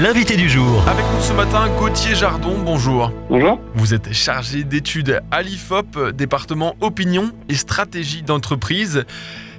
[0.00, 0.86] l'invité du jour.
[0.88, 3.12] Avec nous ce matin, Gauthier Jardon, bonjour.
[3.28, 3.58] Bonjour.
[3.74, 9.04] Vous êtes chargé d'études à l'IFOP, département opinion et stratégie d'entreprise.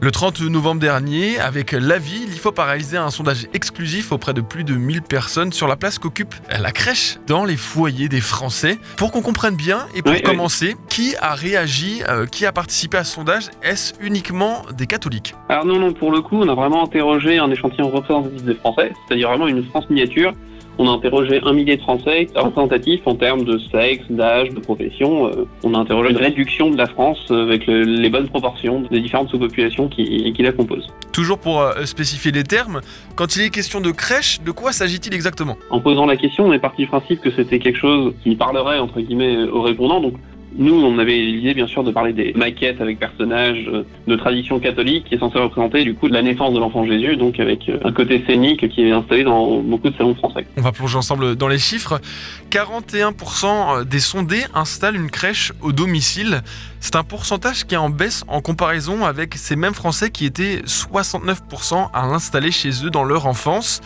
[0.01, 4.63] Le 30 novembre dernier, avec l'AVI, l'IFOP a réalisé un sondage exclusif auprès de plus
[4.63, 8.77] de 1000 personnes sur la place qu'occupe la crèche dans les foyers des Français.
[8.95, 10.23] Pour qu'on comprenne bien et pour Oui, oui.
[10.23, 13.49] commencer, qui a réagi, euh, qui a participé à ce sondage?
[13.61, 15.35] Est-ce uniquement des catholiques?
[15.49, 18.93] Alors non, non, pour le coup, on a vraiment interrogé un échantillon représentatif des Français,
[19.07, 20.33] c'est-à-dire vraiment une France miniature.
[20.81, 25.27] On a interrogé un millier de Français représentatifs en termes de sexe, d'âge, de profession.
[25.27, 28.83] Euh, on a interrogé une réduction de la France euh, avec le- les bonnes proportions
[28.89, 30.87] des différentes sous-populations qui, qui la composent.
[31.11, 32.79] Toujours pour euh, spécifier les termes,
[33.15, 35.57] quand il est question de crèche, de quoi s'agit-il exactement?
[35.69, 38.79] En posant la question, on est parti du principe que c'était quelque chose qui parlerait
[38.79, 39.99] entre guillemets aux répondants.
[39.99, 40.13] Donc
[40.57, 44.59] nous, on avait l'idée bien sûr de parler des maquettes avec personnages euh, de tradition
[44.59, 47.77] catholique qui est censé représenter du coup la naissance de l'enfant Jésus, donc avec euh,
[47.83, 50.45] un côté scénique qui est installé dans beaucoup de salons français.
[50.57, 52.01] On va plonger ensemble dans les chiffres.
[52.51, 56.41] 41% des sondés installent une crèche au domicile.
[56.79, 60.61] C'est un pourcentage qui est en baisse en comparaison avec ces mêmes Français qui étaient
[60.65, 63.81] 69% à l'installer chez eux dans leur enfance.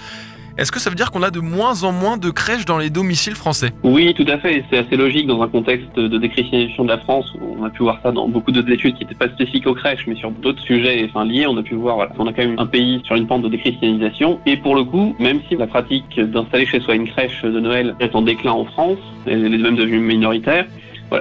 [0.56, 2.92] Est-ce que ça veut dire qu'on a de moins en moins de crèches dans les
[2.92, 3.72] domiciles français?
[3.82, 4.64] Oui, tout à fait.
[4.70, 7.26] C'est assez logique dans un contexte de déchristianisation de la France.
[7.42, 10.06] On a pu voir ça dans beaucoup d'autres études qui n'étaient pas spécifiques aux crèches,
[10.06, 11.48] mais sur d'autres sujets liés.
[11.48, 13.50] On a pu voir, voilà, on a quand même un pays sur une pente de
[13.50, 14.40] déchristianisation.
[14.46, 17.96] Et pour le coup, même si la pratique d'installer chez soi une crèche de Noël
[18.00, 20.66] est en déclin en France, elle est même devenue minoritaire,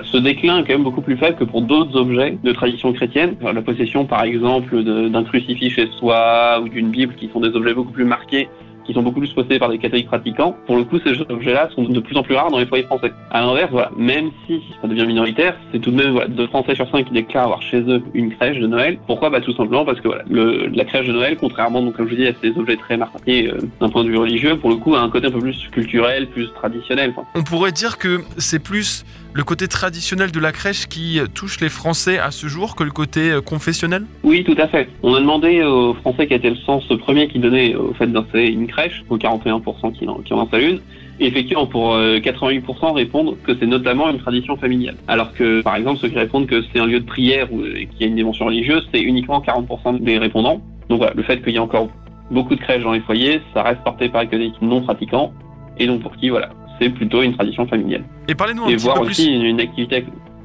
[0.05, 3.36] ce déclin est quand même beaucoup plus faible que pour d'autres objets de tradition chrétienne.
[3.41, 7.75] La possession, par exemple, d'un crucifix chez soi ou d'une Bible, qui sont des objets
[7.75, 8.48] beaucoup plus marqués
[8.84, 10.56] qui sont beaucoup plus possédés par des catholiques pratiquants.
[10.66, 13.12] Pour le coup, ces objets-là sont de plus en plus rares dans les foyers français.
[13.30, 16.75] À l'inverse, voilà, même si ça devient minoritaire, c'est tout de même voilà, deux Français
[16.75, 18.98] sur cinq qui déclarent avoir chez eux une crèche de Noël.
[19.06, 19.30] Pourquoi?
[19.30, 22.14] Bah tout simplement parce que voilà, le, la crèche de Noël, contrairement donc comme je
[22.14, 24.94] dis à ces objets très marqués euh, d'un point de vue religieux, pour le coup,
[24.94, 27.14] a un côté un peu plus culturel, plus traditionnel.
[27.16, 31.60] Enfin, On pourrait dire que c'est plus le côté traditionnel de la crèche qui touche
[31.60, 34.04] les Français à ce jour que le côté euh, confessionnel?
[34.22, 34.88] Oui, tout à fait.
[35.03, 38.49] On a demandé aux Français qui était le sens premier qui donnait au fait d'installer
[38.49, 40.81] une crèche, aux 41% qui en, qui en installent une.
[41.21, 44.97] Et effectivement, pour euh, 88% répondent que c'est notamment une tradition familiale.
[45.06, 47.75] Alors que, par exemple, ceux qui répondent que c'est un lieu de prière ou euh,
[47.75, 50.61] qu'il y a une dimension religieuse, c'est uniquement 40% des répondants.
[50.88, 51.88] Donc voilà, le fait qu'il y ait encore
[52.31, 55.32] beaucoup de crèches dans les foyers, ça reste porté par les catholiques non pratiquants,
[55.78, 56.49] et donc pour qui, voilà,
[56.81, 58.05] c'est plutôt une tradition familiale.
[58.28, 59.37] Et parlez-nous un Et petit voir peu aussi plus.
[59.37, 59.97] une, une activité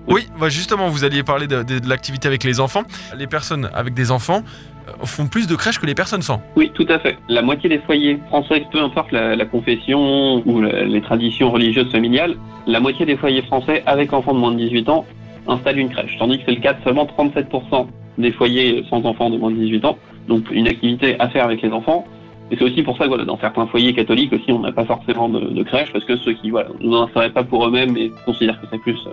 [0.07, 2.83] Oui, bah justement, vous alliez parler de, l'activité avec les enfants.
[3.17, 4.41] Les personnes avec des enfants
[4.87, 6.41] euh, font plus de crèches que les personnes sans.
[6.55, 7.17] Oui, tout à fait.
[7.27, 12.35] La moitié des foyers français, peu importe la, confession ou les traditions religieuses familiales,
[12.67, 15.05] la moitié des foyers français avec enfants de moins de 18 ans
[15.47, 16.15] installent une crèche.
[16.19, 17.87] Tandis que c'est le cas de seulement 37%
[18.17, 19.97] des foyers sans enfants de moins de 18 ans.
[20.27, 22.05] Donc une activité à faire avec les enfants.
[22.49, 24.85] Et c'est aussi pour ça que voilà, dans certains foyers catholiques aussi, on n'a pas
[24.85, 28.11] forcément de, de crèche parce que ceux qui voilà, n'en installeraient pas pour eux-mêmes et
[28.25, 29.11] considèrent que c'est plus euh,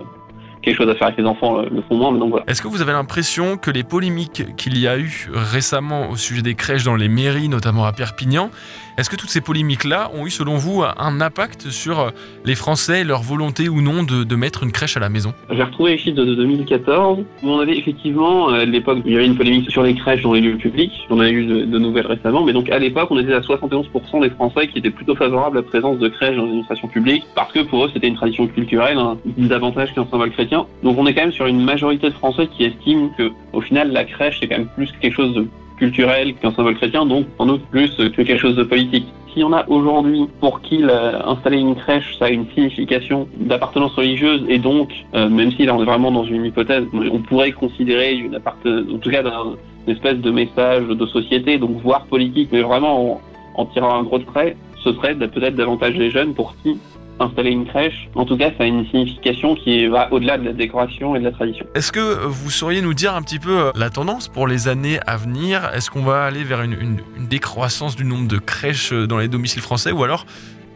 [0.61, 2.11] quelque chose à faire avec les enfants euh, le font moins.
[2.11, 2.45] Mais donc voilà.
[2.47, 6.41] Est-ce que vous avez l'impression que les polémiques qu'il y a eu récemment au sujet
[6.41, 8.49] des crèches dans les mairies, notamment à Perpignan,
[8.97, 12.13] est-ce que toutes ces polémiques-là ont eu, selon vous, un impact sur
[12.45, 15.33] les Français et leur volonté ou non de, de mettre une crèche à la maison?
[15.51, 19.11] J'ai retrouvé les chiffres de, de 2014 où on avait effectivement, euh, à l'époque, il
[19.11, 20.93] y avait une polémique sur les crèches dans les lieux publics.
[21.09, 24.21] On a eu de, de nouvelles récemment, mais donc à l'époque, on était à 71%
[24.21, 27.51] des Français qui étaient plutôt favorables à la présence de crèches dans l'administration publique parce
[27.51, 30.54] que pour eux, c'était une tradition culturelle, hein, davantage qu'un symbole chrétien.
[30.83, 33.91] Donc on est quand même sur une majorité de Français qui estiment que, au final,
[33.91, 37.49] la crèche, c'est quand même plus quelque chose de culturel qu'un symbole chrétien, donc en
[37.49, 39.05] outre plus que quelque chose de politique.
[39.33, 43.91] Si on a aujourd'hui pour qui la- installer une crèche, ça a une signification d'appartenance
[43.95, 47.51] religieuse et donc, euh, même si là on est vraiment dans une hypothèse, on pourrait
[47.51, 49.55] considérer une appartenance, en tout cas d'un-
[49.87, 53.21] espèce de message de société, donc voire politique, mais vraiment en,
[53.61, 56.79] en tirant un gros trait, ce serait peut-être davantage les jeunes pour qui
[57.19, 60.53] installer une crèche, en tout cas ça a une signification qui va au-delà de la
[60.53, 61.65] décoration et de la tradition.
[61.75, 64.99] Est-ce que vous sauriez nous dire un petit peu euh, la tendance pour les années
[65.07, 65.69] à venir?
[65.73, 69.27] Est-ce qu'on va aller vers une, une- décroissance du nombre de crèches euh, dans les
[69.27, 70.25] domiciles français ou alors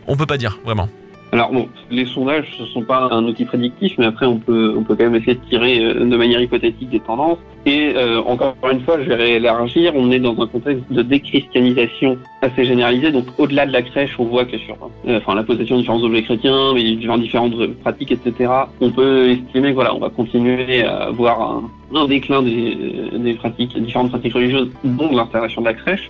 [0.07, 0.89] on peut pas dire vraiment?
[1.31, 4.83] Alors bon, les sondages ne sont pas un outil prédictif, mais après on peut on
[4.83, 7.37] peut quand même essayer de tirer euh, de manière hypothétique des tendances.
[7.65, 9.93] Et euh, encore une fois, je vais réélargir.
[9.95, 13.11] On est dans un contexte de déchristianisation assez généralisé.
[13.11, 14.75] Donc au-delà de la crèche, on voit que sur
[15.07, 18.51] euh, enfin la possession de différents objets chrétiens, mais différentes pratiques, etc.
[18.81, 22.75] On peut estimer voilà, on va continuer à avoir un, un déclin des,
[23.13, 26.09] des pratiques, différentes pratiques religieuses, dont l'installation de la crèche.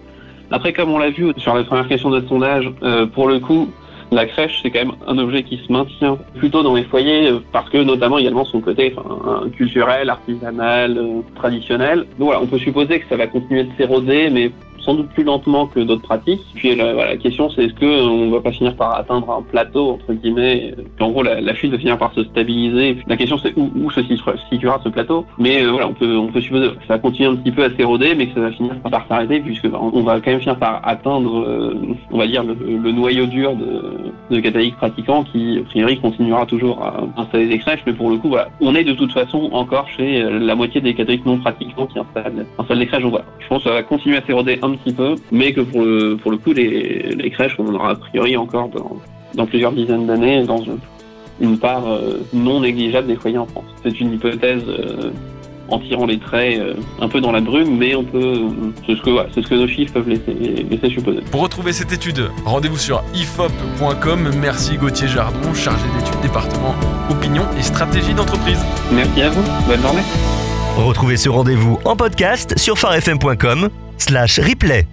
[0.52, 3.70] Après, comme on l'a vu sur la première question de sondage, euh, pour le coup,
[4.12, 7.40] la crèche, c'est quand même un objet qui se maintient plutôt dans les foyers euh,
[7.52, 12.00] parce que notamment également son côté enfin, culturel, artisanal, euh, traditionnel.
[12.18, 14.52] Donc voilà, on peut supposer que ça va continuer de s'éroder, mais
[14.90, 16.42] sans doute plus lentement que d'autres pratiques.
[16.56, 20.74] Puis la, question c'est est-ce qu'on va pas finir par atteindre un plateau entre guillemets
[20.96, 22.98] puis, En gros, la, la, chute va finir par se stabiliser.
[23.06, 24.02] la question c'est où, se
[24.50, 25.26] situera ce plateau.
[25.38, 27.70] Mais euh, voilà, on peut on supposer que ça va continuer un petit peu à
[27.76, 30.58] s'éroder, mais que ça va finir par s'arrêter puisque bah, on va quand même finir
[30.58, 31.76] par atteindre, euh,
[32.12, 37.22] on va dire le, noyau dur de, catholiques pratiquants qui a priori continuera toujours à
[37.22, 37.82] installer des crèches.
[37.86, 41.26] Mais pour le coup, on est de toute façon encore chez la moitié des catholiques
[41.26, 42.46] non pratiquants qui installent,
[42.80, 43.04] des crèches.
[43.40, 46.18] Je pense que ça va continuer à s'éroder un petit peu, mais que pour le,
[46.18, 48.98] pour le coup, les, les crèches, on en aura a priori encore dans,
[49.36, 50.64] dans plusieurs dizaines d'années dans
[51.42, 53.66] une part euh, non négligeable des foyers en France.
[53.84, 55.12] C'est une hypothèse euh,
[55.70, 58.42] en tirant les traits euh, un peu dans la brume, mais on peut,
[58.86, 60.34] c'est ce que, voilà, c'est ce que nos chiffres peuvent laisser,
[60.70, 61.22] laisser supposer.
[61.32, 64.32] Pour retrouver cette étude, rendez-vous sur ifop.com.
[64.42, 66.76] Merci Gauthier Jardon, chargé d'études département
[67.10, 68.60] opinion et stratégie d'entreprise.
[68.92, 69.44] Merci à vous.
[69.68, 70.04] Bonne journée.
[70.78, 73.70] Retrouvez ce rendez-vous en podcast sur farfm.com
[74.00, 74.86] slash replay.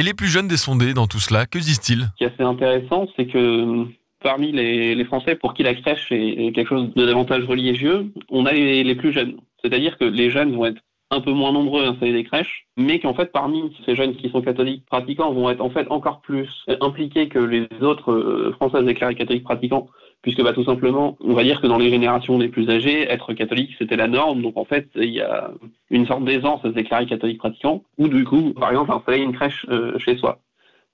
[0.00, 2.08] Et les plus jeunes des sondés dans tout cela, que disent-ils?
[2.12, 3.84] Ce qui est assez intéressant, c'est que
[4.22, 8.52] parmi les, Français pour qui la crèche est quelque chose de davantage religieux, on a
[8.52, 9.36] les, plus jeunes.
[9.62, 10.80] C'est-à-dire que les jeunes vont être
[11.10, 14.30] un peu moins nombreux à installer des crèches, mais qu'en fait, parmi ces jeunes qui
[14.30, 16.48] sont catholiques pratiquants, vont être en fait encore plus
[16.80, 19.86] impliqués que les autres euh, Français déclarés catholiques pratiquants,
[20.22, 23.32] puisque bah, tout simplement, on va dire que dans les générations les plus âgées, être
[23.32, 24.42] catholique, c'était la norme.
[24.42, 25.50] Donc en fait, il y a
[25.90, 29.32] une sorte d'aisance à se déclarer catholique pratiquant, ou du coup, par exemple, installer une
[29.32, 30.40] crèche euh, chez soi.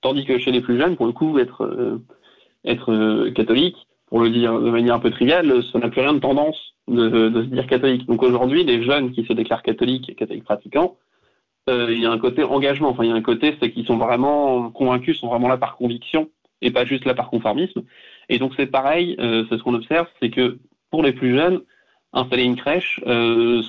[0.01, 2.01] Tandis que chez les plus jeunes, pour le coup, être euh,
[2.65, 6.13] être euh, catholique, pour le dire de manière un peu triviale, ça n'a plus rien
[6.13, 8.05] de tendance de, se dire catholique.
[8.05, 10.95] Donc aujourd'hui, les jeunes qui se déclarent catholiques et catholiques pratiquants,
[11.69, 13.85] euh, il y a un côté engagement, enfin il y a un côté, c'est qu'ils
[13.85, 16.29] sont vraiment convaincus, sont vraiment là par conviction
[16.61, 17.83] et pas juste là par conformisme.
[18.29, 20.57] Et donc c'est pareil, euh, c'est ce qu'on observe, c'est que
[20.91, 21.61] pour les plus jeunes,
[22.13, 23.01] installer une crèche,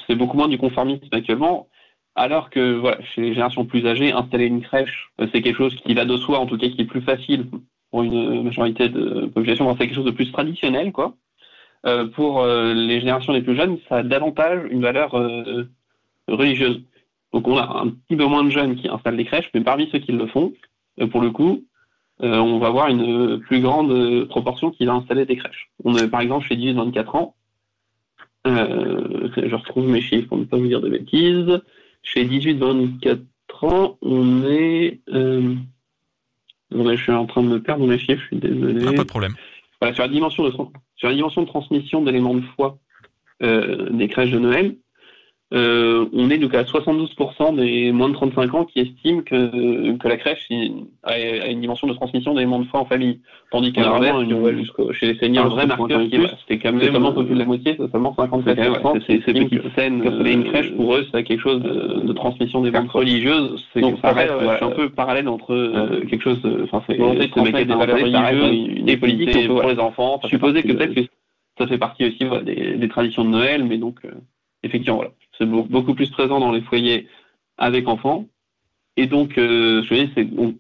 [0.07, 1.69] c'est beaucoup moins du conformisme actuellement.
[2.15, 5.95] Alors que voilà, chez les générations plus âgées, installer une crèche, c'est quelque chose qui
[5.95, 7.47] va de soi, en tout cas qui est plus facile
[7.91, 11.15] pour une majorité de population, c'est quelque chose de plus traditionnel, quoi.
[11.87, 15.65] Euh, pour euh, les générations les plus jeunes, ça a davantage une valeur euh,
[16.27, 16.83] religieuse.
[17.33, 19.89] Donc on a un petit peu moins de jeunes qui installent des crèches, mais parmi
[19.91, 20.53] ceux qui le font,
[21.11, 21.65] pour le coup,
[22.21, 25.71] on va voir une plus grande proportion qui va installer des crèches.
[25.85, 27.35] On est par exemple chez 18-24 ans,
[28.45, 31.61] je retrouve mes chiffres pour ne pas vous dire de bêtises.
[32.03, 33.21] Chez 18-24
[33.63, 35.01] ans, on est
[36.71, 38.85] je suis en train de me perdre dans les chiffres, je suis désolé.
[38.85, 39.35] pas de problème.
[39.93, 40.51] sur, la dimension de,
[40.97, 42.79] sur la dimension de transmission d'éléments de foi
[43.43, 44.77] euh, des crèches de Noël,
[45.55, 50.09] euh, on est donc à 72% des moins de 35 ans qui estiment que, que
[50.09, 50.47] la crèche
[51.05, 53.21] a, une dimension de transmission d'éléments de foi en famille.
[53.51, 54.25] Tandis qu'à l'inverse,
[54.93, 57.77] chez les seniors, un vrai marqueur qui c'est quand même seulement plus de la moitié,
[57.79, 59.03] c'est seulement 57%.
[59.07, 62.85] C'est ces petites scènes, une crèche pour eux, c'est quelque chose de, de transmission d'éléments
[62.85, 63.67] de foi religieuse.
[63.77, 68.85] Donc ça reste un peu parallèle entre euh, quelque chose, enfin c'est des valeurs religieuses,
[68.85, 70.21] des politiques pour les enfants.
[70.27, 71.01] Supposer que peut-être que
[71.57, 74.01] ça fait partie aussi des traditions de Noël, mais donc
[74.63, 77.09] effectivement voilà c'est beaucoup plus présent dans les foyers
[77.57, 78.27] avec enfants.
[78.97, 80.57] Et donc, euh, je veux c'est donc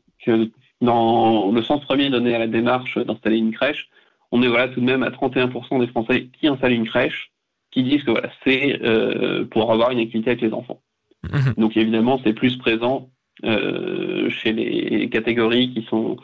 [0.80, 3.88] dans le sens premier donné à la démarche d'installer une crèche,
[4.30, 7.32] on est voilà tout de même à 31% des Français qui installent une crèche,
[7.70, 10.80] qui disent que voilà c'est euh, pour avoir une activité avec les enfants.
[11.24, 11.54] Mhm.
[11.56, 13.10] Donc évidemment, c'est plus présent
[13.44, 16.16] euh, chez les catégories qui sont,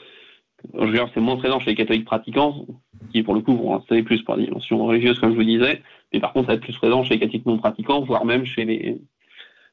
[0.75, 2.67] je veux dire, c'est moins présent chez les catholiques pratiquants,
[3.13, 5.83] qui pour le coup vont installer plus par dimension religieuse, comme je vous disais,
[6.13, 8.45] mais par contre, ça va être plus présent chez les catholiques non pratiquants, voire même
[8.45, 8.99] chez les,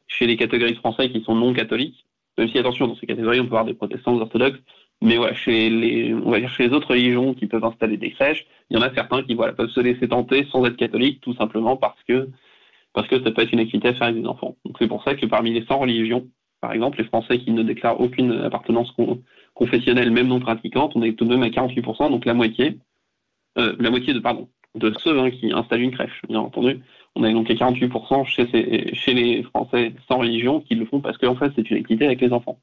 [0.07, 2.05] chez les catégories de Français qui sont non catholiques.
[2.37, 4.59] Même si, attention, dans ces catégories, on peut avoir des protestants, des orthodoxes.
[5.01, 8.11] Mais voilà, chez les, on va dire chez les autres religions qui peuvent installer des
[8.11, 11.21] crèches, il y en a certains qui voilà, peuvent se laisser tenter sans être catholiques,
[11.21, 12.29] tout simplement parce que,
[12.93, 14.55] parce que ça peut être une activité à faire avec des enfants.
[14.63, 16.27] Donc c'est pour ça que parmi les 100 religions,
[16.61, 18.93] par exemple, les Français qui ne déclarent aucune appartenance
[19.55, 22.77] confessionnelle, même non pratiquante, on est tout de même à 48%, donc la moitié,
[23.57, 26.81] euh, la moitié de, pardon, de ceux hein, qui installent une crèche, bien entendu.
[27.15, 31.17] On a donc les 48% chez, chez les Français sans religion qui le font parce
[31.17, 32.59] qu'en fait, c'est une activité avec les enfants.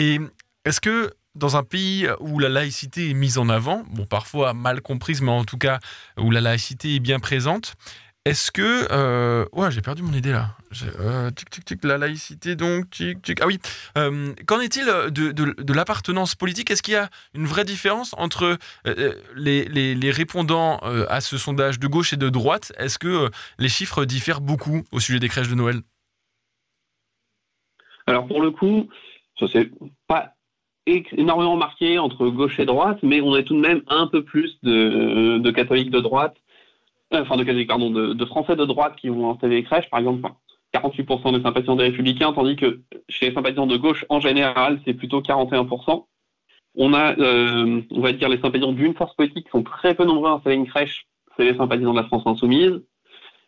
[0.00, 0.18] Et
[0.64, 4.80] est-ce que dans un pays où la laïcité est mise en avant, bon parfois mal
[4.80, 5.78] comprise, mais en tout cas
[6.16, 7.74] où la laïcité est bien présente,
[8.24, 8.88] Est-ce que.
[8.90, 10.56] Euh, ouais, j'ai perdu mon idée là.
[11.00, 12.88] Euh, tic, tic, tic, la laïcité, donc.
[12.88, 13.40] Tic, tic.
[13.42, 13.58] Ah oui.
[13.98, 16.70] Euh, qu'en est-il de, de, l'appartenance politique?
[16.70, 18.56] Est-ce qu'il y a une vraie différence entre
[19.36, 22.72] les, les, répondants à ce sondage de gauche et de droite?
[22.78, 25.80] Est-ce que les chiffres diffèrent beaucoup au sujet des crèches de Noël?
[28.06, 28.88] Alors, pour le coup,
[29.40, 29.70] ça c'est
[30.06, 30.34] pas
[30.86, 34.58] énormément marqué entre gauche et droite, mais on a tout de même un peu plus
[34.62, 36.36] de, catholiques de droite
[37.12, 39.98] euh, enfin de catholiques, pardon, de, Français de droite qui vont installer des crèches, par
[39.98, 40.28] exemple,
[40.74, 44.94] 48% des sympathisants des Républicains, tandis que chez les sympathisants de gauche, en général, c'est
[44.94, 46.04] plutôt 41%.
[46.76, 50.04] On a, euh, on va dire, les sympathisants d'une force politique qui sont très peu
[50.04, 52.80] nombreux à installer une crèche, c'est les sympathisants de la France insoumise.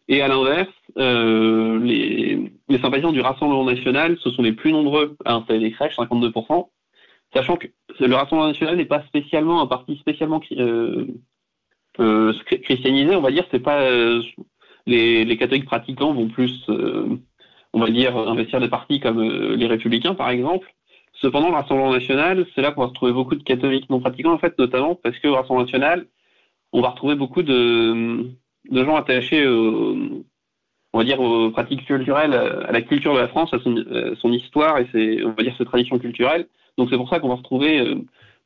[0.09, 2.53] Et à l'inverse, euh, les, les,
[2.83, 6.69] sympathisants du Rassemblement national, ce sont les plus nombreux à installer des crèches, 52%,
[7.35, 7.69] sachant que
[8.01, 11.07] le Rassemblement national n'est pas spécialement un parti spécialement euh,
[12.01, 14.23] euh, christianisé, on va dire, c'est pas euh,
[14.87, 20.31] les, catholiques pratiquants vont plus, on va dire, investir des partis comme les républicains, par
[20.31, 20.75] exemple.
[21.15, 24.39] Cependant, le Rassemblement national, c'est là qu'on va retrouver beaucoup de catholiques non pratiquants, en
[24.39, 26.07] fait, notamment parce que le Rassemblement national,
[26.73, 28.31] on va retrouver beaucoup de,
[28.71, 29.45] de gens attachés,
[30.93, 33.83] on va dire, aux pratiques culturelles, à la culture de la France, à son,
[34.21, 36.47] son histoire et ses, on va dire, ses traditions culturelles.
[36.77, 37.83] Donc c'est pour ça qu'on va retrouver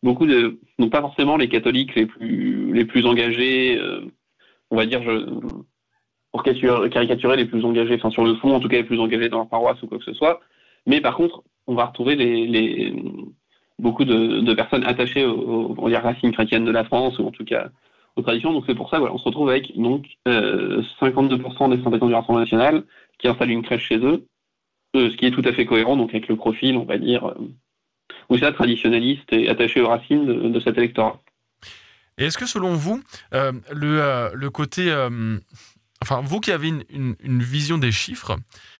[0.02, 4.00] beaucoup de, donc pas forcément les catholiques les plus, les plus engagés, euh,
[4.70, 5.02] on va dire,
[6.32, 9.28] pour caricaturer les plus engagés, enfin sur le fond, en tout cas les plus engagés
[9.28, 10.40] dans leur paroisse ou quoi que ce soit.
[10.86, 12.94] Mais par contre, on va retrouver les, les
[13.78, 17.44] beaucoup de, personnes attachées aux, on dire, racines chrétiennes de la France, ou en tout
[17.44, 17.68] cas
[18.16, 18.52] aux traditions.
[18.52, 22.14] Donc c'est pour ça, voilà, on se retrouve avec donc euh, 52% des sympathisants du
[22.14, 22.84] Rassemblement national
[23.18, 24.26] qui installent une crèche chez eux,
[24.96, 27.26] euh, ce qui est tout à fait cohérent donc avec le profil, on va dire,
[27.26, 27.34] euh,
[28.28, 31.20] ou ça traditionnaliste et attaché aux racines de, cet électorat.
[32.18, 33.02] Est-ce que selon vous,
[33.34, 34.90] euh, le, euh, le, côté...
[34.90, 35.38] Euh,
[36.02, 38.36] enfin, vous qui avez une, vision des chiffres,